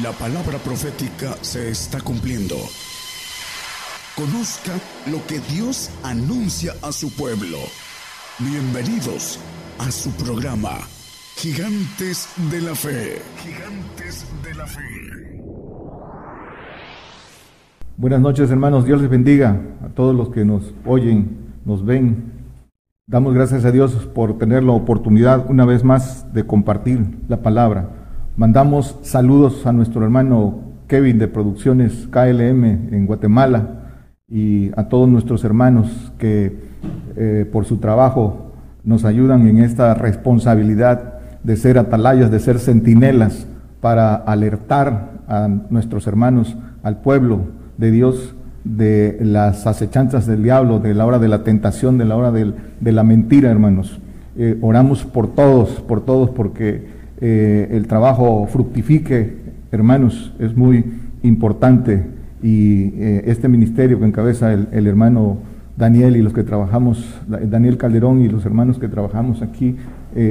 [0.00, 2.54] La palabra profética se está cumpliendo.
[4.16, 4.72] Conozca
[5.10, 7.58] lo que Dios anuncia a su pueblo.
[8.38, 9.38] Bienvenidos
[9.78, 10.78] a su programa,
[11.36, 13.20] Gigantes de la Fe.
[13.36, 14.80] Gigantes de la Fe.
[17.98, 22.32] Buenas noches hermanos, Dios les bendiga a todos los que nos oyen, nos ven.
[23.06, 28.01] Damos gracias a Dios por tener la oportunidad una vez más de compartir la palabra.
[28.34, 33.82] Mandamos saludos a nuestro hermano Kevin de Producciones KLM en Guatemala
[34.26, 36.56] y a todos nuestros hermanos que
[37.16, 38.52] eh, por su trabajo
[38.84, 43.46] nos ayudan en esta responsabilidad de ser atalayas, de ser centinelas
[43.82, 47.40] para alertar a nuestros hermanos, al pueblo
[47.76, 52.16] de Dios de las acechanzas del diablo, de la hora de la tentación, de la
[52.16, 54.00] hora de la mentira, hermanos.
[54.36, 56.86] Eh, oramos por todos, por todos, porque
[57.22, 59.36] eh, el trabajo fructifique,
[59.70, 60.84] hermanos, es muy
[61.22, 62.04] importante.
[62.42, 65.38] Y eh, este ministerio que encabeza el, hermano
[65.78, 69.76] Daniel y los que trabajamos, Daniel Calderón y los hermanos que trabajamos aquí,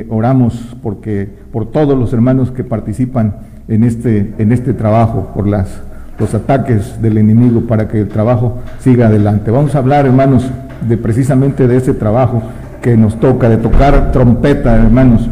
[0.09, 3.37] oramos porque por todos los hermanos que participan
[3.67, 5.81] en este, en este trabajo, por las
[6.21, 9.49] los ataques del enemigo para que el trabajo siga adelante.
[9.49, 10.47] Vamos a hablar, hermanos,
[10.87, 12.43] de precisamente de ese trabajo
[12.81, 15.27] que nos toca, de tocar trompeta, hermanos,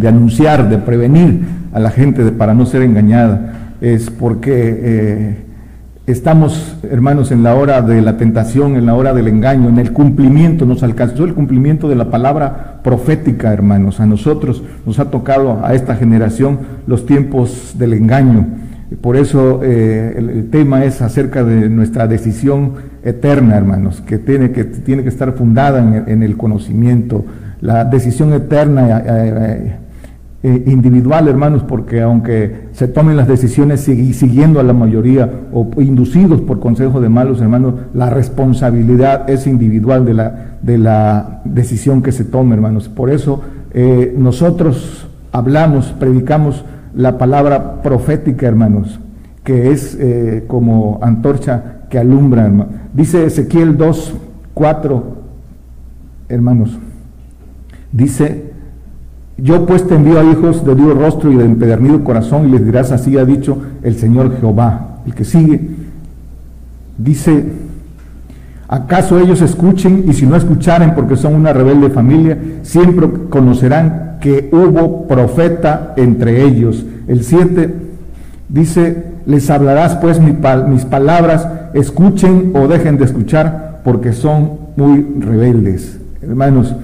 [0.00, 1.40] de anunciar, de prevenir
[1.72, 3.74] a la gente para no ser engañada.
[3.80, 5.36] Es porque eh,
[6.06, 9.92] estamos, hermanos, en la hora de la tentación, en la hora del engaño, en el
[9.92, 14.00] cumplimiento, nos alcanzó el cumplimiento de la palabra profética, hermanos.
[14.00, 18.46] A nosotros nos ha tocado, a esta generación, los tiempos del engaño
[19.00, 22.72] por eso eh, el, tema es acerca de nuestra decisión
[23.04, 27.24] eterna, hermanos, que tiene que, tiene que estar fundada en, el conocimiento.
[27.60, 29.76] La decisión eterna eh,
[30.42, 36.40] eh, individual, hermanos, porque aunque se tomen las decisiones siguiendo a la mayoría o inducidos
[36.40, 42.12] por consejo de malos, hermanos, la responsabilidad es individual de la, de la decisión que
[42.12, 42.88] se tome, hermanos.
[42.88, 43.42] Por eso
[44.16, 46.64] nosotros hablamos, predicamos,
[46.94, 48.98] la palabra profética, hermanos,
[49.44, 52.70] que es eh, como antorcha que alumbra, hermano.
[52.92, 54.14] Dice Ezequiel 2,
[54.54, 55.16] 4,
[56.28, 56.78] hermanos,
[57.92, 58.49] dice,
[59.42, 62.64] yo pues te envío a hijos de duro rostro y de empedernido corazón y les
[62.64, 64.98] dirás, así ha dicho el Señor Jehová.
[65.06, 65.60] El que sigue,
[66.98, 67.44] dice,
[68.68, 74.50] ¿acaso ellos escuchen y si no escucharen porque son una rebelde familia, siempre conocerán que
[74.52, 76.84] hubo profeta entre ellos.
[77.08, 77.74] El 7
[78.48, 85.98] dice, les hablarás pues mis palabras, escuchen o dejen de escuchar, porque son muy rebeldes.
[86.22, 86.74] Hermanos,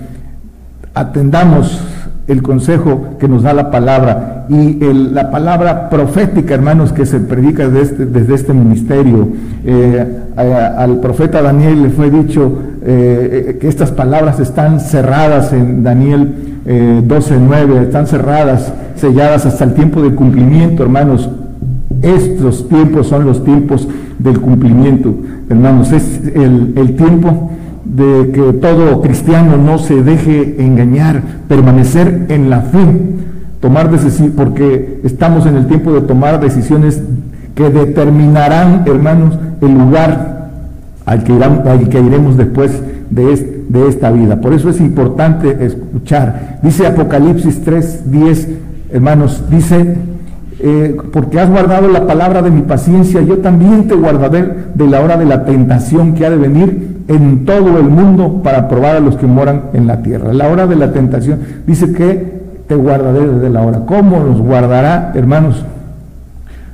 [0.94, 1.80] atendamos
[2.28, 4.78] el consejo que nos da la palabra y
[5.12, 9.28] la palabra profética, hermanos, que se predica desde este, desde este ministerio.
[9.64, 12.52] Eh, al profeta Daniel le fue dicho
[12.84, 19.74] eh, que estas palabras están cerradas en Daniel 12.9, eh, están cerradas, selladas hasta el
[19.74, 21.28] tiempo de cumplimiento, hermanos.
[22.02, 23.88] Estos tiempos son los tiempos
[24.18, 25.14] del cumplimiento,
[25.48, 25.92] hermanos.
[25.92, 27.50] Es el, el tiempo
[27.94, 32.84] de que todo cristiano no se deje engañar, permanecer en la fe,
[33.60, 37.00] tomar decisiones, porque estamos en el tiempo de tomar decisiones
[37.54, 40.50] que determinarán, hermanos, el lugar
[41.06, 44.40] al que, al que iremos después de, de esta vida.
[44.40, 46.58] Por eso es importante escuchar.
[46.62, 48.48] Dice Apocalipsis 3, 10,
[48.92, 49.96] hermanos, dice,
[50.58, 55.00] eh, porque has guardado la palabra de mi paciencia, yo también te guardaré de la
[55.00, 59.00] hora de la tentación que ha de venir en todo el mundo para probar a
[59.00, 60.32] los que moran en la tierra.
[60.32, 62.36] La hora de la tentación dice que
[62.66, 63.80] te guardaré desde la hora.
[63.86, 65.64] ¿Cómo nos guardará, hermanos?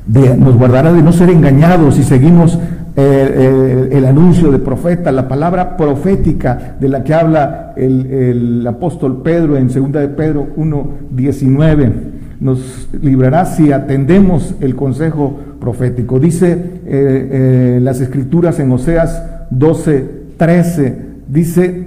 [0.05, 2.59] nos guardará de no ser engañados si seguimos
[2.97, 9.69] el anuncio de profeta, la palabra profética de la que habla el, apóstol Pedro en
[9.69, 11.93] 2 de Pedro 1, 19,
[12.41, 16.19] nos librará si atendemos el consejo profético.
[16.19, 20.97] Dice eh, eh, las escrituras en Oseas 12, 13,
[21.29, 21.87] dice,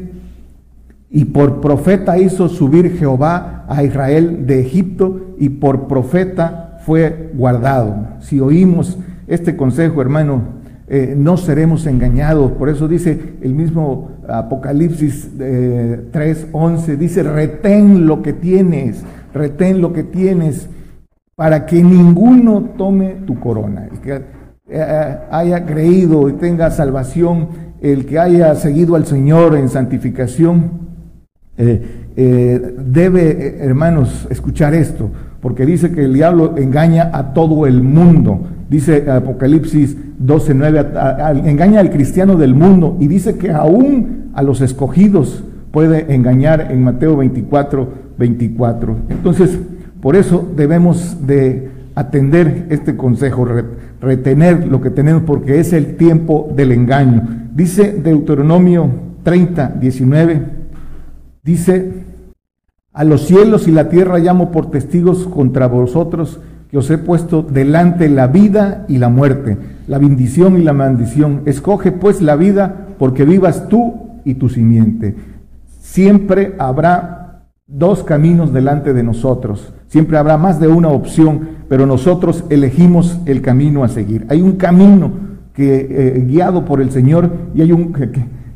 [1.10, 7.98] y por profeta hizo subir Jehová a Israel de Egipto y por profeta fue guardado.
[8.22, 8.98] Si oímos
[9.28, 10.42] este consejo, hermano,
[10.88, 12.54] eh, no seremos engañados.
[12.54, 19.04] Por eso dice el mismo Apocalipsis eh, 3:11, dice, retén lo que tienes,
[19.34, 20.70] retén lo que tienes,
[21.36, 23.90] para que ninguno tome tu corona.
[23.92, 24.22] El que
[24.70, 30.86] eh, haya creído y tenga salvación, el que haya seguido al Señor en santificación,
[31.58, 35.10] eh, debe, hermanos, escuchar esto
[35.46, 38.40] porque dice que el diablo engaña a todo el mundo.
[38.68, 45.44] Dice Apocalipsis 12:9, engaña al cristiano del mundo y dice que aún a los escogidos
[45.70, 47.88] puede engañar en Mateo 24,
[48.18, 48.96] 24.
[49.10, 49.60] Entonces,
[50.02, 53.48] por eso debemos de atender este consejo,
[54.02, 57.45] retener lo que tenemos, porque es el tiempo del engaño.
[57.56, 58.88] Dice Deuteronomio
[59.24, 60.46] 30, 19,
[61.44, 62.04] dice,
[62.94, 67.42] a los cielos y la tierra llamo por testigos contra vosotros, que os he puesto
[67.42, 69.58] delante la vida y la muerte,
[69.88, 71.42] la bendición y la maldición.
[71.48, 75.16] Escoge pues la vida, porque vivas tú y tu simiente.
[75.80, 82.44] Siempre habrá dos caminos delante de nosotros Siempre habrá más de una opción, pero nosotros
[82.50, 84.26] elegimos el camino a seguir.
[84.30, 85.12] Hay un camino
[85.56, 87.94] que eh, guiado por el Señor y hay un,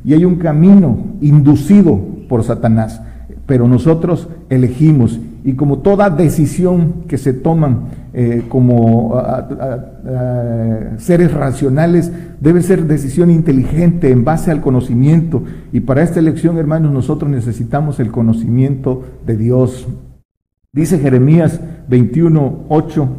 [0.04, 3.01] y hay un camino inducido por Satanás,
[3.46, 9.22] pero nosotros elegimos y como toda decisión que se toman eh, como
[10.98, 12.12] seres racionales,
[12.42, 15.44] debe ser decisión inteligente en base al conocimiento.
[15.72, 19.88] Y para esta elección, hermanos, nosotros necesitamos el conocimiento de Dios.
[20.74, 23.10] Dice Jeremías 21, 8.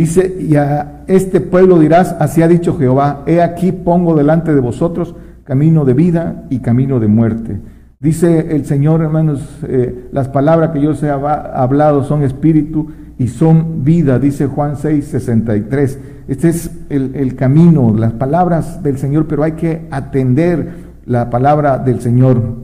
[0.00, 4.60] Dice, y a este pueblo dirás, así ha dicho Jehová, he aquí pongo delante de
[4.62, 5.14] vosotros
[5.44, 7.60] camino de vida y camino de muerte.
[7.98, 12.88] Dice el Señor, hermanos, eh, las palabras que yo os he hablado son espíritu
[13.18, 15.98] y son vida, dice Juan 6, 63.
[16.28, 21.76] Este es el, el camino, las palabras del Señor, pero hay que atender la palabra
[21.76, 22.60] del Señor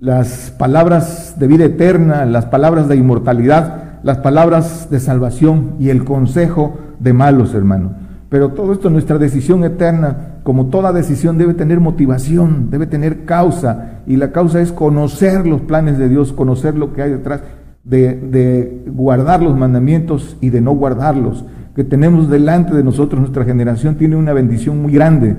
[0.00, 6.04] las palabras de vida eterna, las palabras de inmortalidad, las palabras de salvación y el
[6.04, 7.92] consejo de malos, hermano.
[8.28, 14.02] Pero todo esto, nuestra decisión eterna, como toda decisión, debe tener motivación, debe tener causa.
[14.06, 17.42] Y la causa es conocer los planes de Dios, conocer lo que hay detrás,
[17.82, 21.44] de, de guardar los mandamientos y de no guardarlos.
[21.74, 25.34] Que tenemos delante de nosotros, nuestra generación tiene una bendición muy grande,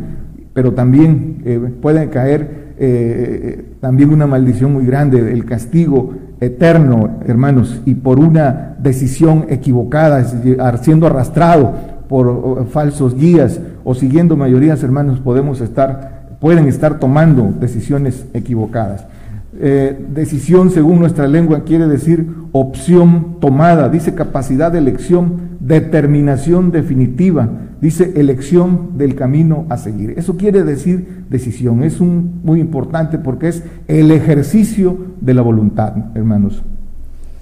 [0.53, 7.81] pero también eh, pueden caer eh, también una maldición muy grande, el castigo eterno, hermanos,
[7.85, 10.25] y por una decisión equivocada,
[10.81, 11.73] siendo arrastrado
[12.09, 19.05] por falsos guías o siguiendo mayorías, hermanos, podemos estar, pueden estar tomando decisiones equivocadas.
[19.59, 27.49] Eh, decisión, según nuestra lengua, quiere decir opción tomada, dice capacidad de elección, determinación definitiva,
[27.81, 30.13] dice elección del camino a seguir.
[30.15, 35.93] Eso quiere decir decisión, es un, muy importante porque es el ejercicio de la voluntad,
[36.13, 36.63] hermanos,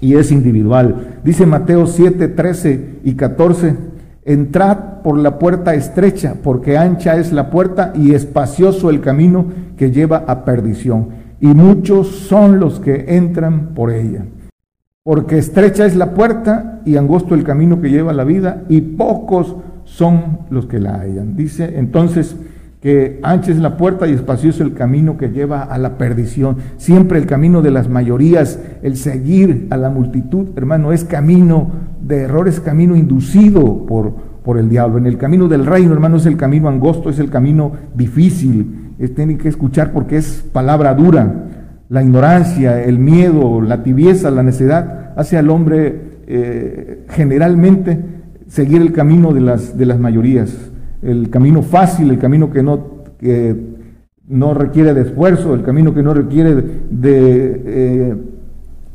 [0.00, 1.18] y es individual.
[1.22, 3.76] Dice Mateo 7, 13 y 14,
[4.24, 9.46] entrad por la puerta estrecha, porque ancha es la puerta y espacioso el camino
[9.76, 11.08] que lleva a perdición,
[11.40, 14.24] y muchos son los que entran por ella.
[15.02, 18.80] Porque estrecha es la puerta y angosto el camino que lleva a la vida, y
[18.80, 19.56] pocos
[19.90, 21.36] son los que la hallan.
[21.36, 22.36] Dice entonces
[22.80, 26.56] que ancha es la puerta y espacioso el camino que lleva a la perdición.
[26.78, 31.70] Siempre el camino de las mayorías, el seguir a la multitud, hermano, es camino
[32.00, 34.96] de error, es camino inducido por, por el diablo.
[34.96, 38.94] En el camino del reino, hermano, es el camino angosto, es el camino difícil.
[38.98, 41.48] Es, tienen que escuchar porque es palabra dura.
[41.90, 48.19] La ignorancia, el miedo, la tibieza, la necedad hace al hombre eh, generalmente
[48.50, 50.52] seguir el camino de las, de las mayorías,
[51.02, 53.56] el camino fácil, el camino que no, que
[54.28, 58.16] no requiere de esfuerzo, el camino que no requiere de, eh,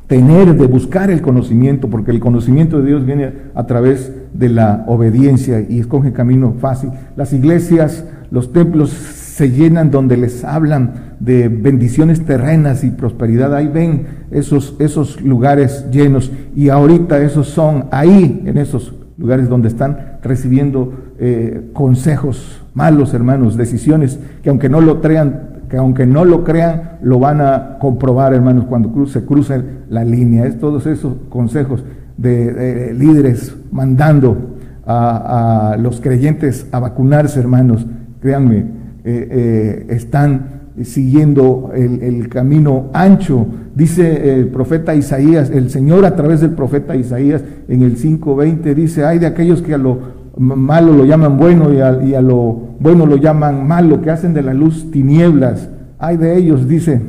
[0.08, 4.84] tener, de buscar el conocimiento, porque el conocimiento de Dios viene a través de la
[4.88, 6.90] obediencia y escoge camino fácil.
[7.16, 13.56] Las iglesias, los templos se llenan donde les hablan de bendiciones terrenas y prosperidad.
[13.56, 19.70] Ahí ven esos, esos lugares llenos y ahorita esos son ahí, en esos lugares donde
[19.70, 26.26] están recibiendo eh, consejos malos, hermanos, decisiones que aunque no lo crean, que aunque no
[26.26, 30.46] lo crean, lo van a comprobar, hermanos, cuando se cruza la línea.
[30.46, 31.84] Es todos esos consejos
[32.18, 37.86] de, líderes mandando a, los creyentes a vacunarse, hermanos.
[38.22, 38.66] Créanme, eh,
[39.06, 43.48] eh, están siguiendo el, camino ancho.
[43.74, 49.06] Dice el profeta Isaías, el Señor a través del profeta Isaías en el 5.20 dice,
[49.06, 51.80] hay de aquellos que a lo malo lo llaman bueno y
[52.14, 55.70] a, lo bueno lo llaman malo, que hacen de la luz tinieblas.
[55.98, 57.02] Hay de ellos, dice,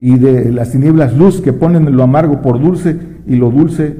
[0.00, 2.96] y de las tinieblas luz que ponen lo amargo por dulce
[3.26, 3.96] y lo dulce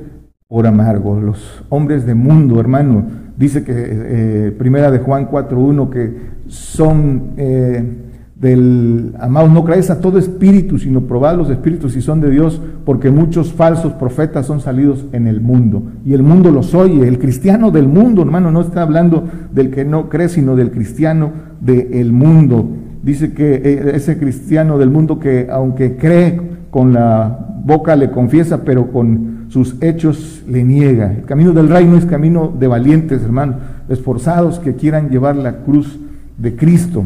[0.48, 1.20] por amargo.
[1.20, 3.04] Los hombres de mundo, hermano,
[3.36, 6.16] dice que eh, primera de Juan 4.1 que
[6.48, 7.34] son...
[7.36, 8.04] Eh,
[8.40, 12.60] del, amados, no creáis a todo espíritu, sino probad los espíritus si son de Dios,
[12.84, 15.82] porque muchos falsos profetas son salidos en el mundo.
[16.04, 19.84] Y el mundo los oye, el cristiano del mundo, hermano, no está hablando del que
[19.84, 22.68] no cree, sino del cristiano del mundo.
[23.02, 26.40] Dice que eh, ese cristiano del mundo que aunque cree
[26.70, 31.12] con la boca le confiesa, pero con sus hechos le niega.
[31.12, 33.56] El camino del reino es camino de valientes, hermano,
[33.88, 35.98] esforzados que quieran llevar la cruz
[36.36, 37.04] de Cristo.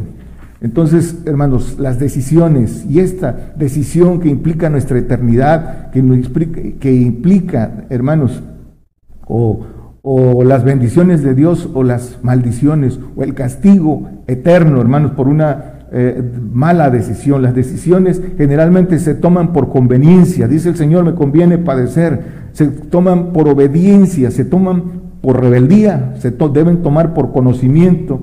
[0.63, 8.43] Entonces, hermanos, las decisiones y esta decisión que implica nuestra eternidad, que, que implica, hermanos,
[9.27, 9.67] o,
[10.03, 15.87] o las bendiciones de Dios o las maldiciones o el castigo eterno, hermanos, por una
[15.93, 17.43] eh, mala decisión.
[17.43, 20.49] Las decisiones generalmente se toman por conveniencia.
[20.49, 22.43] Dice el Señor, me conviene padecer.
[22.53, 28.23] Se toman por obediencia, se toman por rebeldía, se deben tomar por conocimiento,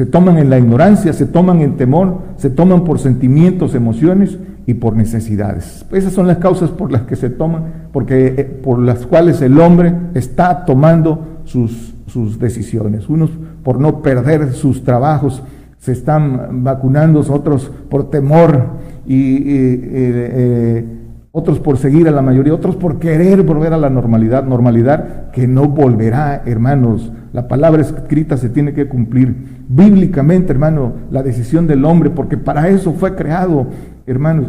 [0.00, 4.72] se toman en la ignorancia, se toman en temor, se toman por sentimientos, emociones y
[4.72, 5.84] por necesidades.
[5.92, 9.60] Esas son las causas por las que se toman, porque eh, por las cuales el
[9.60, 13.10] hombre está tomando sus, sus decisiones.
[13.10, 13.28] Unos
[13.62, 15.42] por no perder sus trabajos,
[15.78, 18.68] se están vacunando, otros por temor
[19.06, 20.86] y, eh,
[21.32, 25.46] otros por seguir a la mayoría, otros por querer volver a la normalidad, normalidad que
[25.46, 27.12] no volverá, hermanos.
[27.32, 32.68] La palabra escrita se tiene que cumplir bíblicamente, hermano, la decisión del hombre, porque para
[32.68, 33.68] eso fue creado,
[34.06, 34.48] hermanos.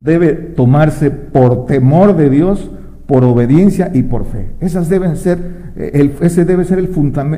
[0.00, 2.70] Debe tomarse por temor de Dios,
[3.06, 4.52] por obediencia y por fe.
[4.60, 6.90] Esas deben ser ese debe ser el,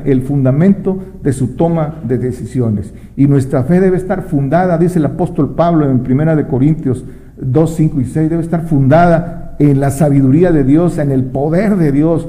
[0.05, 2.91] el fundamento de su toma de decisiones.
[3.15, 7.05] Y nuestra fe debe estar fundada, dice el apóstol Pablo en Primera de Corintios
[7.41, 11.75] 2, 5 y 6, debe estar fundada en la sabiduría de Dios, en el poder
[11.77, 12.27] de Dios.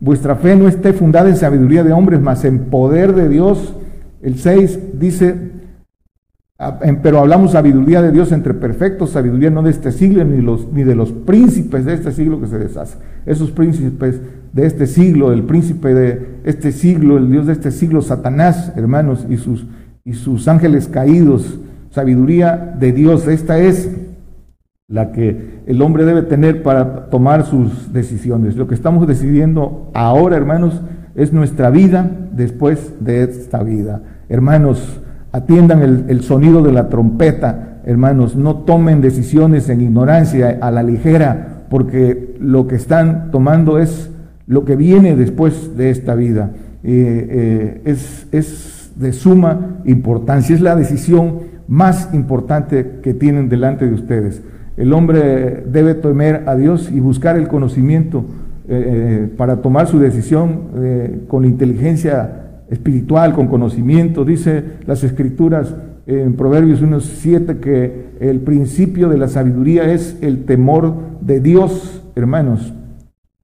[0.00, 3.74] Vuestra fe no esté fundada en sabiduría de hombres, mas en poder de Dios.
[4.20, 5.34] El 6 dice,
[6.58, 10.72] ah, pero hablamos sabiduría de Dios entre perfectos, sabiduría no de este siglo ni, los,
[10.72, 13.00] ni de los príncipes de este siglo que se deshacen.
[13.24, 14.20] Esos príncipes
[14.52, 19.26] de este siglo, el príncipe de este siglo, el Dios de este siglo, Satanás, hermanos,
[19.28, 19.66] y sus,
[20.04, 21.58] y sus ángeles caídos,
[21.90, 23.26] sabiduría de Dios.
[23.28, 23.88] Esta es
[24.88, 28.56] la que el hombre debe tener para tomar sus decisiones.
[28.56, 30.82] Lo que estamos decidiendo ahora, hermanos,
[31.14, 34.02] es nuestra vida después de esta vida.
[34.28, 35.00] Hermanos,
[35.32, 41.64] atiendan el, sonido de la trompeta, hermanos, no tomen decisiones en ignorancia, a la ligera,
[41.70, 44.10] porque lo que están tomando es
[44.46, 46.50] lo que viene después de esta vida.
[46.82, 47.96] Eh, eh,
[48.30, 54.42] es de suma importancia, es la decisión más importante que tienen delante de ustedes.
[54.76, 58.24] El hombre debe temer a Dios y buscar el conocimiento
[58.68, 64.24] eh, para tomar su decisión con inteligencia espiritual, con conocimiento.
[64.24, 65.74] Dice las escrituras
[66.06, 72.72] en Proverbios 1.7 que el principio de la sabiduría es el temor de Dios, hermanos.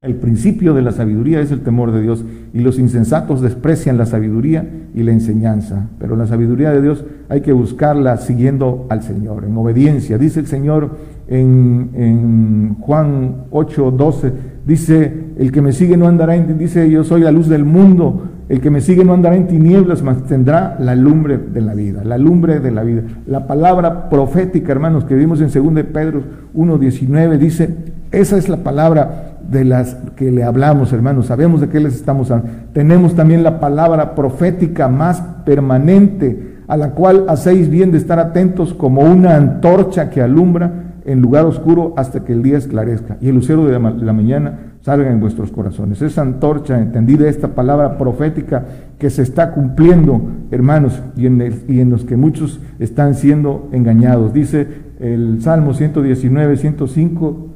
[0.02, 4.06] El principio de la sabiduría es el temor de Dios y los insensatos desprecian la
[4.06, 9.44] sabiduría y la enseñanza, pero la sabiduría de Dios hay que buscarla siguiendo al Señor,
[9.44, 10.16] en obediencia.
[10.16, 10.96] Dice el Señor
[11.28, 14.32] en, Juan 8, 12,
[14.66, 18.22] dice, el que me sigue no andará en, dice, yo soy la luz del mundo,
[18.48, 22.04] el que me sigue no andará en tinieblas, mas tendrá la lumbre de la vida,
[22.04, 23.02] la lumbre de la vida.
[23.26, 26.22] La palabra profética, hermanos, que vimos en 2 Pedro
[26.54, 27.76] 1, 19, dice,
[28.10, 31.26] esa es la palabra de las que le hablamos, hermanos.
[31.26, 32.52] Sabemos de qué les estamos hablando.
[32.72, 38.74] Tenemos también la palabra profética más permanente, a la cual hacéis bien de estar atentos
[38.74, 43.34] como una antorcha que alumbra en lugar oscuro hasta que el día esclarezca y el
[43.34, 46.00] lucero de la mañana salga en vuestros corazones.
[46.02, 48.64] Esa antorcha, entendida esta palabra profética
[48.98, 54.32] que se está cumpliendo, hermanos, y en, y en los que muchos están siendo engañados.
[54.32, 54.66] Dice
[55.00, 57.49] el Salmo 119, 105,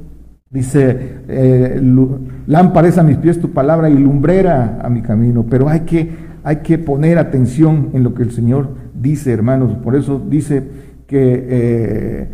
[0.55, 0.97] Dice,
[1.27, 1.81] eh,
[2.47, 5.45] lámpara a mis pies tu palabra y lumbrera a mi camino.
[5.49, 6.09] Pero hay que,
[6.45, 9.75] hay que poner atención en lo que el Señor dice, hermanos.
[9.83, 10.63] Por eso dice
[11.07, 12.27] que eh,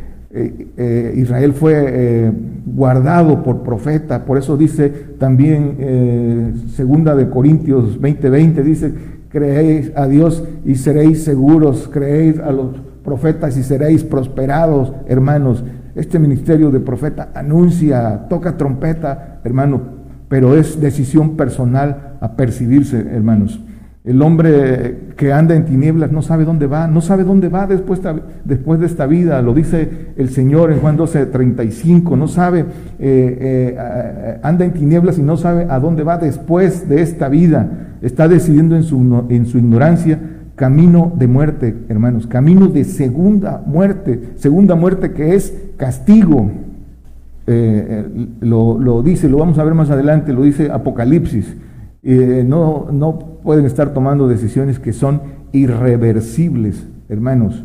[0.78, 2.32] eh, Israel fue
[2.68, 4.24] guardado por profeta.
[4.24, 8.94] Por eso dice también, segunda de Corintios 20:20, 20, dice,
[9.30, 15.64] creéis a Dios y seréis seguros, creéis a los profetas y seréis prosperados, hermanos.
[15.96, 19.82] Este ministerio de profeta anuncia, toca trompeta, hermano,
[20.30, 23.60] pero es decisión personal a percibirse, hermanos.
[24.04, 28.02] El hombre que anda en tinieblas no sabe dónde va, no sabe dónde va después,
[28.46, 32.66] después de esta vida, lo dice el Señor en Juan 12, 35, no sabe, eh,
[33.00, 37.70] eh, anda en tinieblas y no sabe a dónde va después de esta vida,
[38.02, 40.18] está decidiendo en su, en su ignorancia
[40.56, 46.52] camino de muerte, hermanos, camino de segunda muerte, segunda muerte que es castigo.
[47.48, 51.56] Eh, eh, lo, dice, lo vamos a ver más adelante, lo dice Apocalipsis.
[52.04, 57.64] Eh, no, no pueden estar tomando decisiones que son irreversibles, hermanos.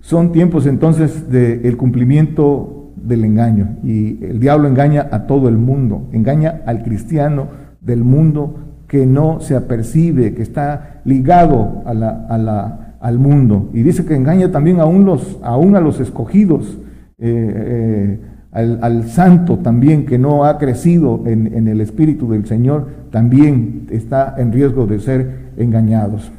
[0.00, 6.08] Son tiempos entonces del cumplimiento del engaño y el diablo engaña a todo el mundo,
[6.12, 7.48] engaña al cristiano
[7.80, 13.70] del mundo que no se apercibe, que está ligado a la, al mundo.
[13.72, 16.76] Y dice que engaña también aún, los, aún a los escogidos,
[17.18, 18.20] eh, eh,
[18.50, 24.34] al, santo también que no ha crecido en, en el Espíritu del Señor, también está
[24.36, 26.32] en riesgo de ser engañados.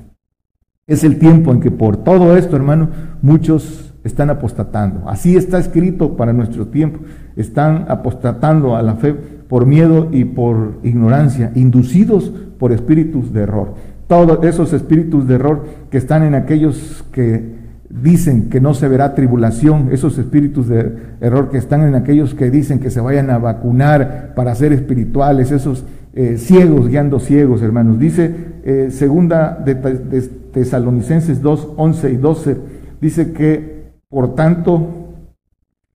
[0.88, 2.89] Es el tiempo en que por todo esto, hermano,
[3.22, 5.08] muchos están apostatando.
[5.08, 7.00] Así está escrito para nuestro tiempo.
[7.38, 9.15] Están apostatando a la fe
[9.51, 13.74] por miedo y por ignorancia, inducidos por espíritus de error.
[14.08, 19.13] Todos esos espíritus de error que están en aquellos que dicen que no se verá
[19.13, 23.39] tribulación, esos espíritus de error que están en aquellos que dicen que se vayan a
[23.39, 28.00] vacunar para ser espirituales, esos eh, ciegos guiando ciegos, hermanos.
[28.00, 30.22] Dice eh, segunda de, de
[30.53, 32.58] Tesalonicenses 2, 11 y 12,
[33.01, 35.00] dice que, por tanto,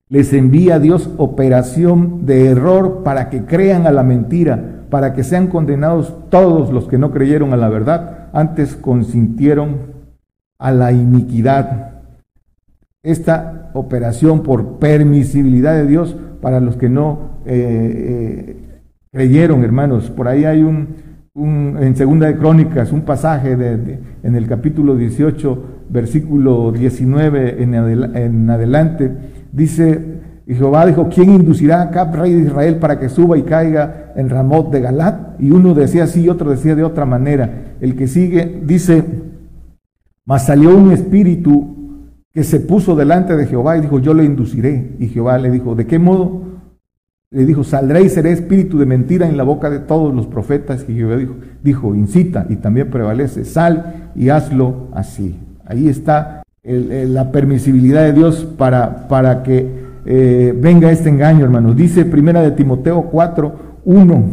[0.08, 5.48] les envía Dios operación de error para que crean a la mentira, para que sean
[5.48, 9.96] condenados todos los que no creyeron a la verdad, antes consintieron
[10.58, 12.02] a la iniquidad.
[13.02, 18.80] Esta operación por permisibilidad de Dios para los que no eh, eh,
[19.12, 20.10] creyeron, hermanos.
[20.10, 20.96] Por ahí hay un,
[21.34, 28.50] en Segunda de Crónicas un pasaje de, en el capítulo 18, versículo 19 en, en
[28.50, 29.12] adelante
[29.56, 33.42] Dice, y Jehová dijo, ¿quién inducirá a Cap, rey de Israel, para que suba y
[33.42, 35.40] caiga en Ramot de Galat?
[35.40, 37.76] Y uno decía así y otro decía de otra manera.
[37.80, 39.02] El que sigue dice,
[40.26, 44.94] mas salió un espíritu que se puso delante de Jehová y dijo, yo le induciré.
[44.98, 46.42] Y Jehová le dijo, ¿de qué modo?
[47.30, 50.84] Le dijo, saldré y seré espíritu de mentira en la boca de todos los profetas.
[50.86, 55.34] Y Jehová dijo, dijo incita y también prevalece, sal y hazlo así.
[55.64, 61.76] Ahí está la permisibilidad de Dios para, para que eh, venga este engaño, hermanos.
[61.76, 63.52] Dice primera de Timoteo 4,
[63.84, 64.24] 1.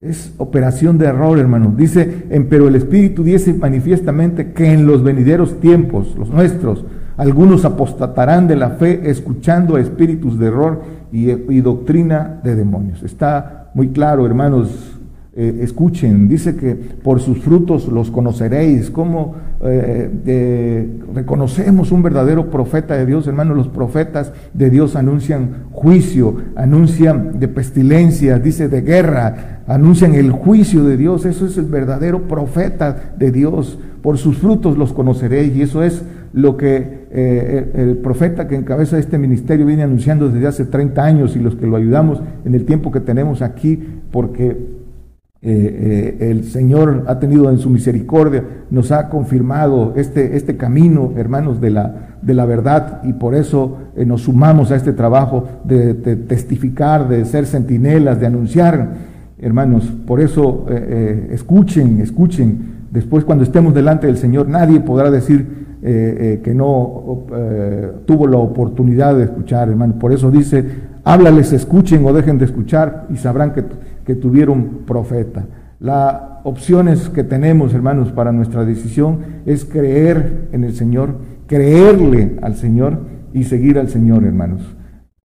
[0.00, 1.76] Es operación de error, hermanos.
[1.76, 6.84] Dice, pero el Espíritu dice manifiestamente que en los venideros tiempos, los nuestros,
[7.16, 13.02] algunos apostatarán de la fe escuchando a espíritus de error y doctrina de demonios.
[13.02, 14.93] Está muy claro, hermanos,
[15.36, 22.94] eh, escuchen, dice que por sus frutos los conoceréis, como eh, reconocemos un verdadero profeta
[22.94, 29.62] de Dios, hermanos, los profetas de Dios anuncian juicio, anuncian de pestilencia, dice de guerra,
[29.66, 34.78] anuncian el juicio de Dios, eso es el verdadero profeta de Dios, por sus frutos
[34.78, 35.56] los conoceréis.
[35.56, 40.46] Y eso es lo que eh, el profeta que encabeza este ministerio viene anunciando desde
[40.46, 44.73] hace 30 años y los que lo ayudamos en el tiempo que tenemos aquí, porque
[45.46, 51.12] eh, eh, el Señor ha tenido en su misericordia, nos ha confirmado este, este camino,
[51.18, 55.46] hermanos, de la, de la verdad y por eso eh, nos sumamos a este trabajo
[55.64, 58.88] de, testificar, de ser centinelas, de anunciar,
[59.38, 59.84] hermanos.
[60.06, 60.64] Por eso
[61.30, 62.86] escuchen, escuchen.
[62.90, 67.26] Después cuando estemos delante del Señor, nadie podrá decir que no
[68.06, 69.96] tuvo la oportunidad de escuchar, hermanos.
[70.00, 70.64] Por eso dice,
[71.04, 73.64] háblales, escuchen o dejen de escuchar y sabrán que
[74.04, 75.46] que tuvieron profeta.
[75.80, 82.56] Las opciones que tenemos, hermanos, para nuestra decisión es creer en el Señor, creerle al
[82.56, 83.00] Señor
[83.32, 84.76] y seguir al Señor, hermanos.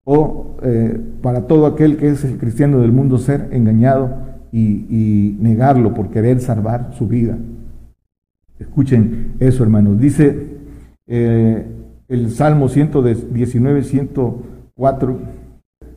[0.04, 5.94] O eh, para todo aquel que es el cristiano del mundo, ser engañado y, negarlo
[5.94, 7.38] por querer salvar su vida.
[8.58, 9.98] Escuchen eso, hermanos.
[9.98, 10.48] Dice
[11.06, 11.66] eh,
[12.08, 15.18] el Salmo 119, 104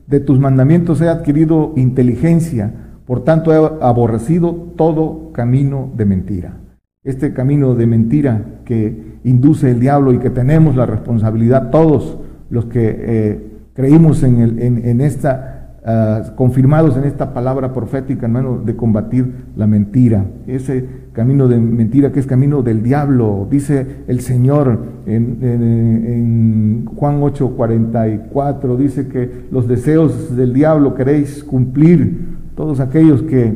[0.07, 2.73] de tus mandamientos he adquirido inteligencia,
[3.05, 6.57] por tanto he aborrecido todo camino de mentira.
[7.03, 12.17] Este camino de mentira que induce el diablo y que tenemos la responsabilidad todos
[12.49, 19.47] los que eh, creímos en, esta Ah, confirmados en esta palabra profética, hermano, de combatir
[19.57, 20.25] la mentira.
[20.47, 27.19] Ese camino de mentira que es camino del diablo, dice el Señor en, en, Juan
[27.19, 33.53] 8:44, dice que los deseos del diablo queréis cumplir, todos aquellos que,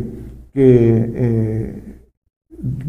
[0.53, 2.01] eh,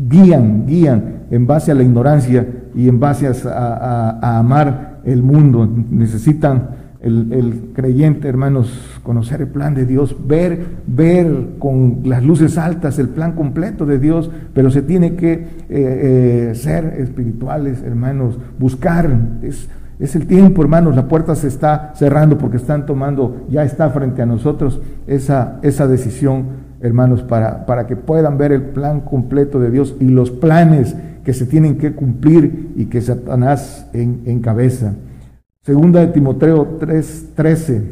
[0.09, 6.78] guían, guían en base a la ignorancia y en base a amar el mundo, necesitan
[7.01, 13.09] el, creyente, hermanos, conocer el plan de Dios, ver, ver con las luces altas el
[13.09, 19.09] plan completo de Dios, pero se tiene que eh, eh, ser espirituales, hermanos, buscar.
[19.43, 19.69] Es,
[20.01, 24.23] es el tiempo, hermanos, la puerta se está cerrando porque están tomando, ya está frente
[24.23, 29.71] a nosotros esa, esa decisión, hermanos, para, para que puedan ver el plan completo de
[29.71, 34.95] Dios y los planes que se tienen que cumplir y que Satanás encabeza.
[35.69, 37.83] Segunda de Timoteo 3:13.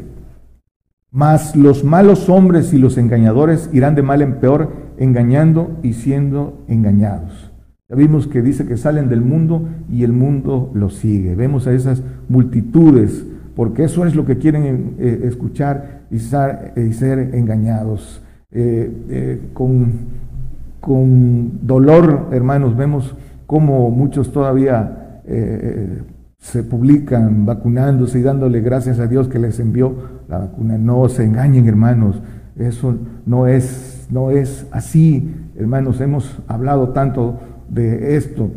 [1.11, 6.65] Mas los malos hombres y los engañadores irán de mal en peor, engañando y siendo
[6.67, 7.51] engañados.
[7.87, 11.35] Ya vimos que dice que salen del mundo y el mundo los sigue.
[11.35, 13.23] Vemos a esas multitudes,
[13.55, 18.23] porque eso es lo que quieren eh, escuchar y ser, engañados.
[18.49, 19.91] Eh, eh, con,
[20.79, 25.03] con, dolor, hermanos, vemos cómo muchos todavía
[26.51, 29.93] se publican vacunándose y dándole gracias a Dios que les envió
[30.29, 30.77] la vacuna.
[30.77, 32.21] No se engañen, hermanos.
[32.55, 35.99] Eso no es, no es así, hermanos.
[35.99, 38.49] Hemos hablado tanto de esto.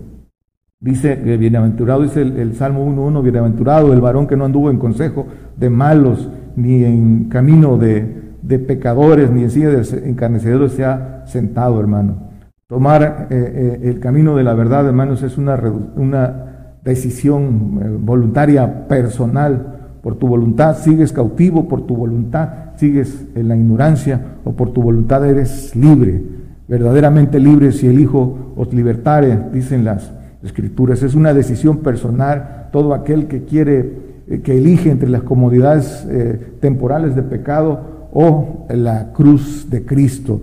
[0.78, 5.26] Dice que bienaventurado, dice el, Salmo 1.1, bienaventurado el varón que no anduvo en consejo
[5.56, 11.24] de malos, ni en camino de, de pecadores, ni en silla de encarnecedores se ha
[11.26, 12.30] sentado, hermano.
[12.68, 15.60] Tomar eh, eh, el camino de la verdad, hermanos, es una,
[15.96, 16.49] una
[16.84, 19.76] decisión eh, voluntaria personal.
[20.02, 24.82] Por tu voluntad sigues cautivo, por tu voluntad sigues en la ignorancia o por tu
[24.82, 26.22] voluntad eres libre,
[26.66, 30.10] verdaderamente libre si el Hijo os libertare, dicen las
[30.42, 31.02] escrituras.
[31.02, 32.68] Es una decisión personal.
[32.72, 33.92] Todo aquel que quiere,
[34.28, 40.40] eh, que elige entre las comodidades eh, temporales de pecado o la cruz de Cristo.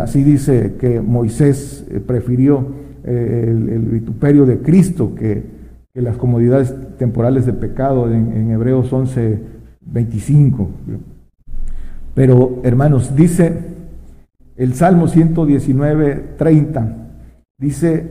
[0.00, 2.66] así dice que Moisés prefirió
[3.04, 5.55] el vituperio de Cristo que
[5.96, 9.40] que las comodidades temporales de pecado en, Hebreos 11,
[9.80, 10.68] 25.
[12.12, 13.60] Pero, hermanos, dice
[14.56, 16.96] el Salmo 119, 30,
[17.56, 18.10] dice,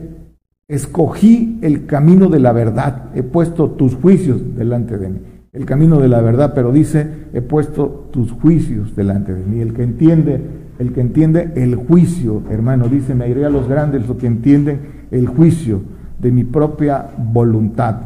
[0.66, 5.20] escogí el camino de la verdad, he puesto tus juicios delante de mí.
[5.52, 9.60] El camino de la verdad, pero dice, he puesto tus juicios delante de mí.
[9.60, 10.40] El que entiende,
[10.80, 15.06] el que entiende el juicio, hermano, dice, me iré a los grandes, los que entienden
[15.12, 17.96] el juicio de mi propia voluntad.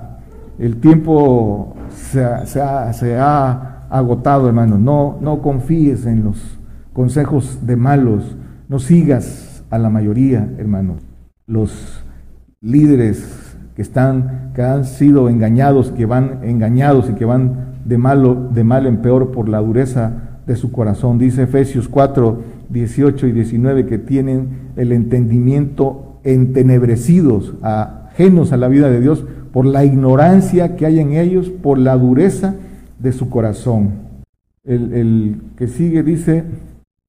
[0.58, 2.22] El tiempo se,
[2.60, 4.78] ha, agotado, hermano.
[4.78, 6.58] No, no confíes en los
[6.92, 8.36] consejos de malos.
[8.68, 10.96] No sigas a la mayoría, hermano.
[11.46, 12.04] Los
[12.60, 18.50] líderes que están, que han sido engañados, que van engañados y que van de malo,
[18.52, 21.18] de mal en peor por la dureza de su corazón.
[21.18, 28.90] Dice Efesios 4, 18 y 19 que tienen el entendimiento entenebrecidos a a la vida
[28.90, 32.54] de Dios por la ignorancia que hay en ellos, por la dureza
[32.98, 34.10] de su corazón.
[34.62, 36.44] El, que sigue dice,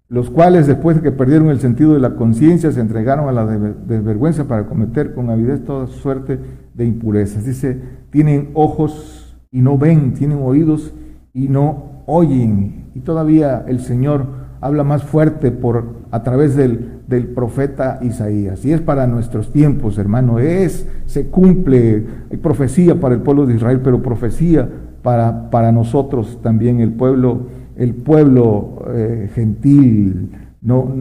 [0.08, 3.46] los cuales después de que perdieron el sentido de la conciencia se entregaron a la
[3.46, 6.40] desvergüenza para cometer con avidez toda suerte
[6.74, 7.46] de impurezas.
[7.46, 7.78] Dice,
[8.10, 10.94] tienen ojos y no ven, tienen oídos
[11.34, 12.86] y no oyen.
[12.96, 14.28] Y todavía el Señor
[14.62, 18.66] habla más fuerte por a través del, del profeta Isaías.
[18.66, 23.56] Y es para nuestros tiempos, hermano, es, se cumple, hay profecía para el pueblo de
[23.56, 24.68] Israel, pero profecía
[25.04, 27.42] para, para nosotros también, el pueblo,
[27.76, 30.32] el pueblo eh, gentil.
[30.62, 30.94] No,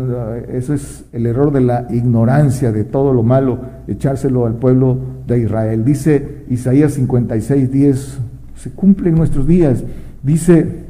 [0.50, 5.38] eso es el error de la ignorancia de todo lo malo, echárselo al pueblo de
[5.38, 5.84] Israel.
[5.84, 8.18] Dice Isaías 56, 10,
[8.56, 9.84] se cumple en nuestros días.
[10.22, 10.86] Dice,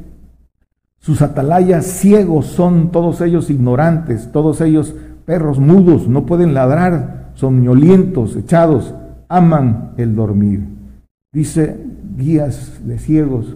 [1.01, 8.35] sus atalayas ciegos son todos ellos ignorantes, todos ellos perros mudos, no pueden ladrar, somnolientos,
[8.35, 8.93] echados,
[9.29, 10.67] aman el dormir.
[11.33, 11.77] Dice
[12.17, 13.55] guías de ciegos,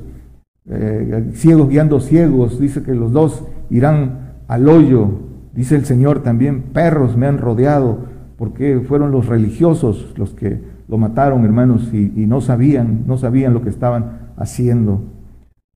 [0.67, 5.10] eh, ciegos guiando ciegos, dice que los dos irán al hoyo.
[5.54, 7.99] Dice el Señor también, perros me han rodeado,
[8.38, 13.54] porque fueron los religiosos los que lo mataron, hermanos, y, y no sabían, no sabían
[13.54, 15.01] lo que estaban haciendo.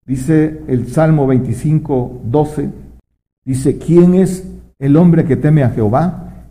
[0.06, 2.70] Dice el Salmo 25, 12,
[3.46, 6.48] dice, ¿quién es el hombre que teme a Jehová,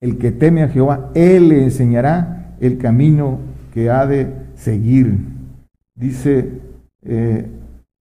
[0.00, 3.38] el que teme a Jehová, él le enseñará el camino
[3.72, 5.14] que ha de seguir.
[5.94, 6.48] Dice
[7.02, 7.46] eh,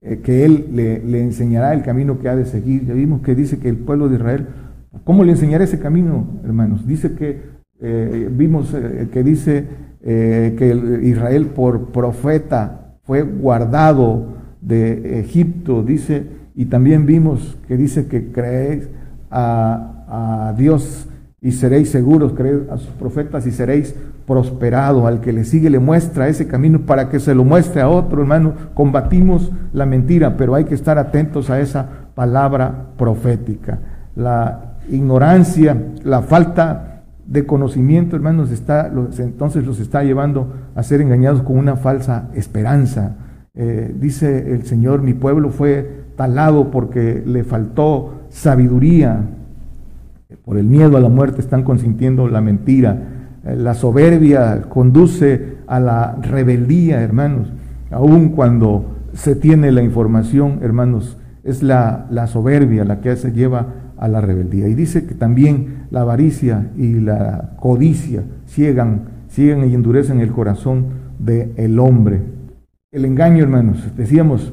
[0.01, 2.85] eh, que él le, enseñará el camino que ha de seguir.
[2.85, 4.47] Ya vimos que dice que el pueblo de Israel,
[5.05, 6.85] ¿cómo le enseñará ese camino, hermanos?
[6.85, 7.41] Dice que,
[7.81, 8.75] eh, vimos
[9.11, 16.23] que dice que Israel por profeta fue guardado de Egipto, dice,
[16.55, 18.87] y también vimos que dice que creéis
[19.31, 21.07] a, Dios
[21.41, 25.79] y seréis seguros, creed a sus profetas y seréis prosperado, al que le sigue le
[25.79, 28.53] muestra ese camino para que se lo muestre a otro, hermano.
[28.73, 33.79] Combatimos la mentira, pero hay que estar atentos a esa palabra profética.
[34.15, 41.43] La ignorancia, la falta de conocimiento, hermanos, está, entonces los está llevando a ser engañados
[41.43, 43.15] con una falsa esperanza.
[43.53, 49.21] Eh, dice el Señor, mi pueblo fue talado porque le faltó sabiduría.
[50.45, 55.79] Por el miedo a la muerte están consintiendo la mentira eh, la soberbia conduce a
[55.79, 57.51] la rebeldía, hermanos.
[57.91, 63.67] Aun cuando se tiene la información, hermanos, es la, la soberbia la que se lleva
[63.97, 64.67] a la rebeldía.
[64.67, 70.85] Y dice que también la avaricia y la codicia ciegan, cieguen y endurecen el corazón
[71.17, 72.21] del el hombre.
[72.91, 74.51] El engaño, hermanos, decíamos,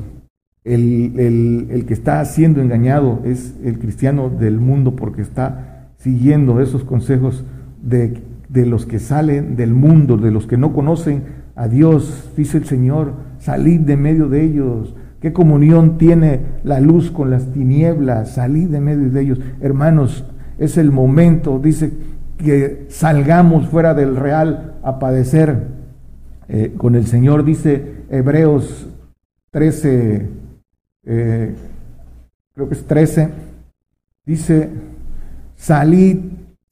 [0.66, 7.44] el, que está siendo engañado es el cristiano del mundo porque está siguiendo esos consejos
[7.82, 11.24] de de los que salen del mundo, de los que no conocen
[11.54, 14.94] a Dios, dice el Señor, salid de medio de ellos.
[15.20, 18.34] ¿Qué comunión tiene la luz con las tinieblas?
[18.34, 19.40] Salid de medio de ellos.
[19.60, 20.24] Hermanos,
[20.58, 21.92] es el momento, dice,
[22.38, 25.68] que salgamos fuera del real a padecer
[26.48, 28.88] eh, con el Señor, dice Hebreos
[29.50, 30.28] 13,
[31.06, 31.54] eh,
[32.54, 33.30] creo que es 13,
[34.26, 34.70] dice,
[35.56, 36.18] salid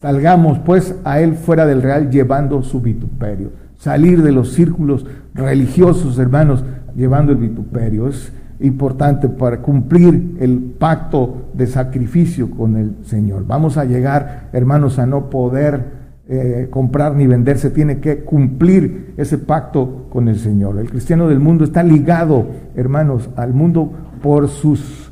[0.04, 3.52] Salgamos pues a él fuera del real llevando su vituperio.
[3.78, 6.62] Salir de los círculos religiosos, hermanos,
[6.94, 8.08] llevando el vituperio.
[8.08, 13.46] Es importante para cumplir el pacto de sacrificio con el Señor.
[13.46, 15.93] Vamos a llegar, hermanos, a no poder
[16.28, 17.58] eh, comprar ni vender.
[17.58, 20.78] Se tiene que cumplir ese pacto con el Señor.
[20.78, 25.10] El cristiano del mundo está ligado, hermanos, al mundo por sus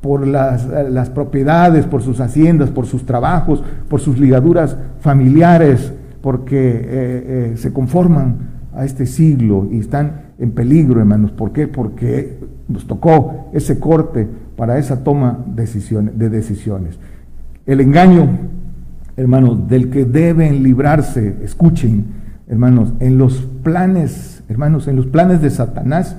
[0.00, 6.56] por las, las, propiedades, por sus haciendas, por sus trabajos, por sus ligaduras familiares, porque
[6.56, 11.32] eh, eh, se conforman a este siglo y están en peligro, hermanos.
[11.32, 11.68] ¿Por qué?
[11.68, 14.26] Porque nos tocó ese corte
[14.56, 16.98] para esa toma decisiones, de decisiones.
[17.66, 18.28] El engaño,
[19.16, 22.06] hermanos, del que deben librarse, escuchen,
[22.48, 26.16] hermanos, en los planes, hermanos, en los planes de Satanás,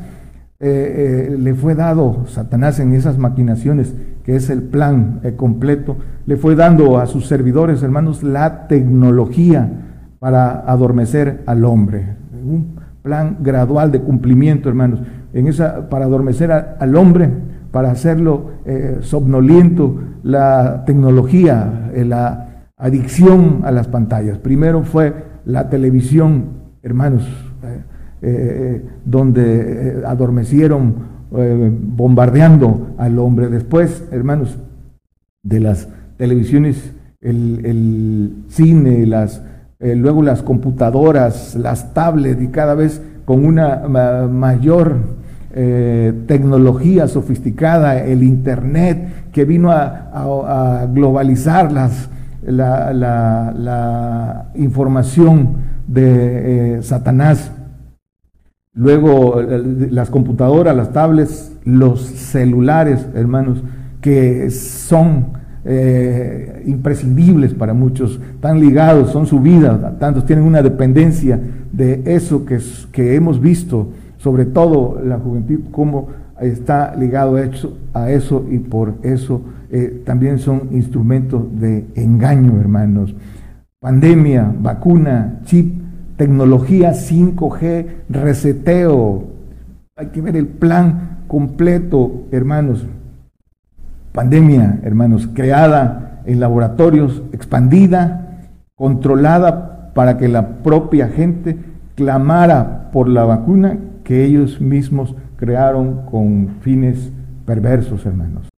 [0.63, 5.97] eh, eh, le fue dado Satanás en esas maquinaciones, que es el plan eh, completo,
[6.27, 9.71] le fue dando a sus servidores, hermanos, la tecnología
[10.19, 12.15] para adormecer al hombre.
[12.45, 15.01] Un plan gradual de cumplimiento, hermanos,
[15.33, 17.29] en esa, para adormecer al hombre,
[17.71, 18.51] para hacerlo
[18.99, 22.50] somnoliento, la tecnología, la
[22.81, 24.39] adicción a las pantallas.
[24.39, 25.13] Primero fue
[25.45, 26.45] la televisión,
[26.81, 27.23] hermanos,
[27.63, 27.81] eh,
[28.23, 29.43] eh, donde
[29.99, 33.47] eh, adormecieron bombardeando al hombre.
[33.47, 34.57] Después, hermanos,
[35.43, 36.91] de las televisiones,
[37.21, 39.41] el, cine, las,
[39.79, 43.87] luego las computadoras, las tablets y cada vez con una
[44.27, 44.97] mayor
[45.53, 52.09] tecnología sofisticada, el Internet que vino a, globalizar las,
[52.43, 57.51] la, la, información de Satanás.
[58.73, 63.63] Luego las computadoras, las tablets, los celulares, hermanos,
[64.01, 71.39] que son eh, imprescindibles para muchos, están ligados, son su vida, tantos tienen una dependencia
[71.71, 72.59] de eso que,
[72.91, 76.07] que hemos visto, sobre todo la juventud, cómo
[76.39, 77.35] está ligado
[77.93, 79.41] a eso, y por eso
[79.73, 83.15] eh, también son instrumentos de engaño, hermanos.
[83.79, 85.81] Pandemia, vacuna, chip,
[86.17, 89.23] tecnología 5G, reseteo.
[89.95, 92.85] Hay que ver el plan completo, hermanos.
[94.11, 101.57] Pandemia, hermanos, creada en laboratorios, expandida, controlada para que la propia gente
[101.95, 107.09] clamara por la vacuna que ellos mismos crearon con fines
[107.45, 108.50] perversos, hermanos.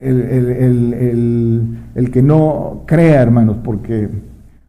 [0.00, 4.08] El, el que no crea, hermanos, porque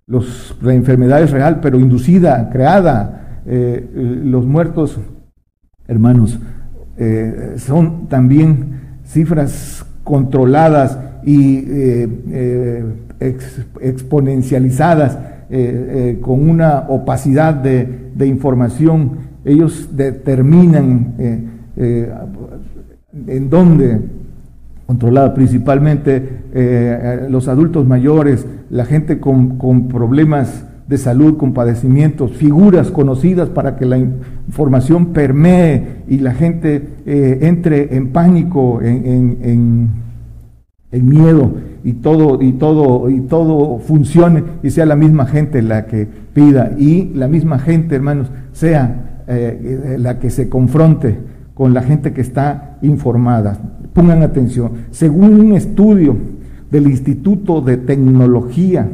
[0.08, 3.42] los, la enfermedad es real, pero inducida, creada.
[3.48, 5.00] Eh, los muertos,
[5.88, 6.40] hermanos,
[6.98, 12.84] eh, son también cifras controladas y eh,
[13.82, 15.18] exponencializadas
[16.22, 19.20] con una opacidad de, de, información.
[19.44, 21.14] Ellos determinan
[21.78, 24.02] en dónde
[24.86, 32.92] controlada principalmente eh, los adultos mayores, la gente con, problemas de salud, con padecimientos, figuras
[32.92, 40.06] conocidas para que la información permee y la gente eh, entre en pánico, en,
[40.92, 41.52] miedo
[41.84, 46.72] y todo y todo y todo funcione y sea la misma gente la que pida
[46.78, 51.18] y la misma gente, hermanos, sea eh, la que se confronte
[51.54, 53.58] con la gente que está informada.
[53.96, 54.72] Pongan atención.
[54.92, 56.18] Según un estudio
[56.70, 58.90] del Instituto de Tecnología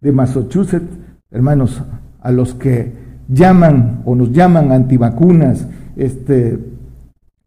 [0.00, 0.88] de Massachusetts,
[1.30, 1.82] hermanos,
[2.22, 2.94] a los que
[3.28, 6.58] llaman o nos llaman antivacunas, este,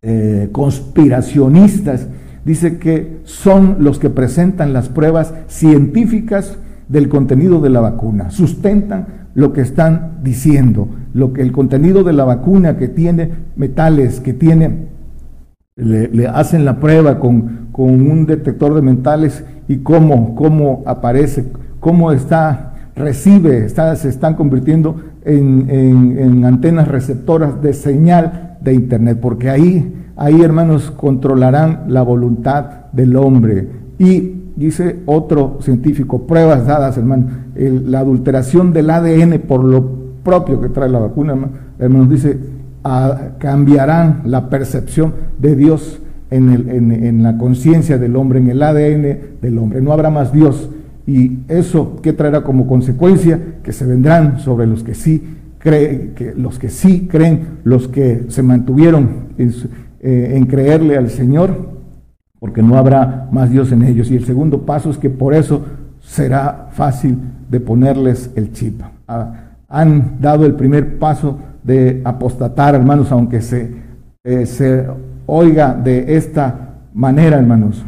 [0.03, 2.07] eh, conspiracionistas,
[2.45, 9.07] dice que son los que presentan las pruebas científicas del contenido de la vacuna, sustentan
[9.33, 14.33] lo que están diciendo, lo que el contenido de la vacuna que tiene metales, que
[14.33, 14.91] tiene,
[15.75, 22.73] le, hacen la prueba con, un detector de metales y cómo, cómo aparece, cómo está,
[22.95, 29.95] recibe, está, se están convirtiendo en, en antenas receptoras de señal de Internet, porque ahí
[30.21, 33.67] ahí hermanos controlarán la voluntad del hombre.
[33.97, 40.69] Y dice otro científico, pruebas dadas, hermano, la adulteración del ADN por lo propio que
[40.69, 41.35] trae la vacuna,
[41.79, 42.39] hermanos, dice,
[43.37, 49.39] cambiarán la percepción de Dios en, el, en, la conciencia del hombre, en el ADN
[49.41, 49.81] del hombre.
[49.81, 50.69] No habrá más Dios.
[51.05, 53.39] Y eso, ¿qué traerá como consecuencia?
[53.63, 55.23] Que se vendrán sobre los que sí
[55.59, 59.53] creen, que los que sí creen, los que se mantuvieron en,
[59.99, 61.69] eh, en creerle al Señor,
[62.39, 64.09] porque no habrá más Dios en ellos.
[64.09, 65.65] Y el segundo paso es que por eso
[65.99, 67.17] será fácil
[67.49, 68.81] de ponerles el chip.
[69.07, 69.33] Ah,
[69.67, 73.71] han dado el primer paso de apostatar, hermanos, aunque se,
[74.23, 74.85] eh, se
[75.25, 77.83] oiga de esta manera, hermanos.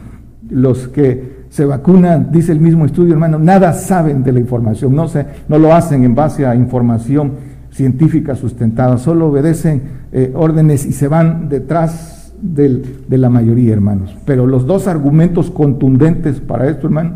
[0.50, 5.08] Los que se vacunan, dice el mismo estudio, hermano, nada saben de la información, no,
[5.08, 7.34] se, no lo hacen en base a información
[7.72, 9.82] científica sustentada, solo obedecen
[10.12, 14.16] eh, órdenes y se van detrás de la mayoría, hermanos.
[14.26, 17.14] Pero los dos argumentos contundentes para esto, hermano,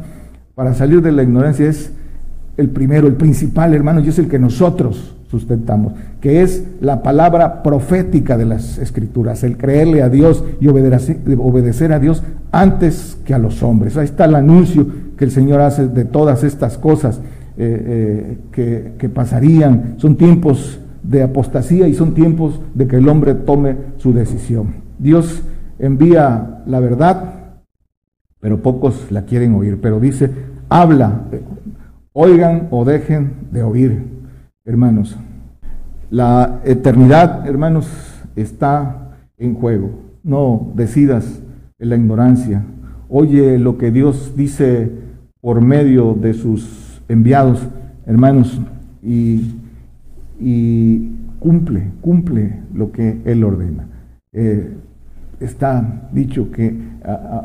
[0.56, 1.92] para salir de la ignorancia es
[2.56, 7.64] el primero, el principal, hermanos, y es el que nosotros sustentamos, que es la palabra
[7.64, 13.40] profética de las escrituras, el creerle a Dios y obedecer a Dios antes que a
[13.40, 13.98] los hombres.
[13.98, 14.88] Ahí está el anuncio
[15.18, 17.20] que el Señor hace de todas estas cosas
[17.58, 19.96] eh, eh, que pasarían.
[19.98, 24.88] Son tiempos de apostasía y son tiempos de que el hombre tome su decisión.
[25.00, 25.44] Dios
[25.80, 27.34] envía la verdad,
[28.40, 29.80] pero pocos la quieren oír.
[29.82, 30.30] Pero dice,
[30.70, 31.24] habla,
[32.14, 34.17] oigan o dejen de oír,
[34.68, 35.18] hermanos.
[36.12, 37.90] La eternidad, hermanos,
[38.36, 39.90] está en juego.
[40.24, 41.42] No decidas
[41.80, 42.64] en la ignorancia.
[43.10, 44.92] Oye lo que Dios dice
[45.42, 47.66] por medio de sus enviados,
[48.06, 48.60] hermanos,
[49.02, 49.54] y
[51.40, 53.88] cumple, cumple lo que Él ordena.
[54.34, 54.74] Eh,
[55.40, 56.76] está dicho que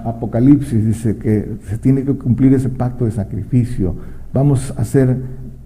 [0.05, 3.95] Apocalipsis dice que se tiene que cumplir ese pacto de sacrificio.
[4.33, 5.19] Vamos a ser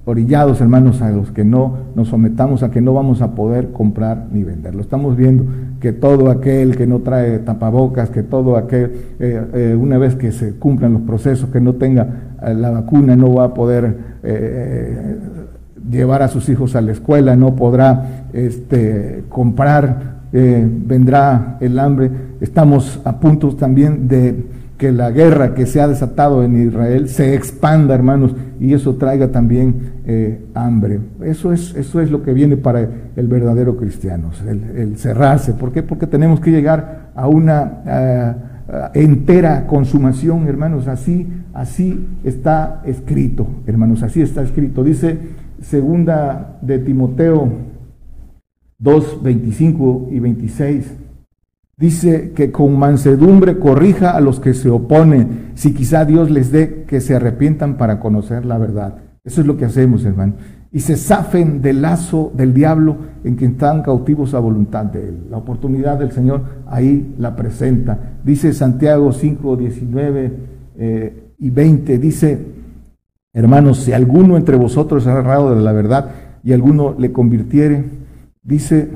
[0.07, 4.29] orillados, hermanos, a los que no nos sometamos a que no vamos a poder comprar
[4.33, 4.81] ni venderlo.
[4.81, 5.45] Estamos viendo
[5.81, 10.33] que todo aquel que no trae tapabocas, que todo aquel, eh, eh, una vez que
[10.33, 12.07] se cumplan los procesos, que no tenga
[12.41, 14.17] la vacuna, no va a poder
[15.91, 22.11] llevar a sus hijos a la escuela, no podrá este, comprar, eh, vendrá el hambre.
[22.41, 24.45] Estamos a punto también de
[24.79, 29.29] que la guerra que se ha desatado en Israel se expanda, hermanos, y eso traiga
[29.29, 31.01] también eh, hambre.
[31.23, 35.55] Eso es, eso es lo que viene para el verdadero cristiano, el, cerrarse.
[35.55, 35.83] ¿Por qué?
[35.83, 38.35] Porque tenemos que llegar a una eh,
[38.95, 40.89] entera consumación, hermanos.
[40.89, 44.85] Así, así está escrito, hermanos, así está escrito.
[44.85, 45.19] Dice
[45.63, 47.51] Segunda de Timoteo
[48.79, 51.06] 2, 25 y 26.
[51.79, 56.85] Dice que con mansedumbre corrija a los que se oponen, si quizá Dios les dé
[56.85, 58.97] que se arrepientan para conocer la verdad.
[59.25, 60.35] Eso es lo que hacemos, hermano.
[60.73, 65.27] Y se zafen del lazo del diablo en que están cautivos a voluntad de él.
[65.31, 67.99] La oportunidad del Señor ahí la presenta.
[68.25, 70.33] Dice Santiago 5, 19
[70.79, 72.39] eh, y 20, dice,
[73.35, 76.09] Hermanos, si alguno entre vosotros ha agarrado de la verdad
[76.43, 77.85] y alguno le convirtiere,
[78.43, 78.89] dice,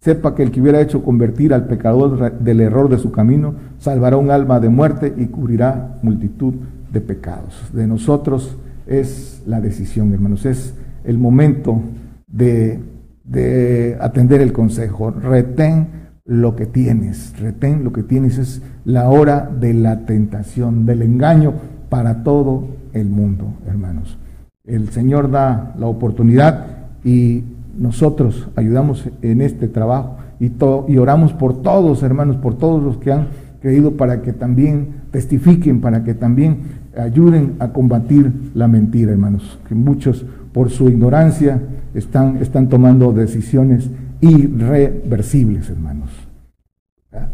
[0.00, 4.16] sepa que el que hubiera hecho convertir al pecador del error de su camino, salvará
[4.16, 6.54] un alma de muerte y cubrirá multitud
[6.90, 7.70] de pecados.
[7.72, 11.80] De nosotros es la decisión, hermanos, es el momento
[12.26, 12.80] de,
[13.24, 15.10] de atender el consejo.
[15.10, 15.88] Retén
[16.24, 21.52] lo que tienes, retén lo que tienes, es la hora de la tentación, del engaño
[21.90, 24.16] para todo el mundo, hermanos.
[24.64, 26.66] El Señor da la oportunidad
[27.04, 27.44] y
[27.80, 33.28] nosotros ayudamos en este trabajo y, oramos por todos, hermanos, por todos los que han
[33.60, 36.58] creído para que también testifiquen para que también
[36.96, 41.60] ayuden a combatir la mentira, hermanos, que muchos por su ignorancia
[41.94, 46.10] están, están tomando decisiones irreversibles, hermanos.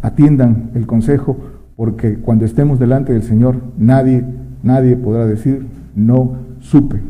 [0.01, 1.37] Atiendan el consejo
[1.75, 4.25] porque cuando estemos delante del Señor nadie,
[4.63, 5.67] nadie podrá decir
[5.97, 7.01] no supe.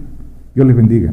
[0.54, 1.12] Dios les bendiga.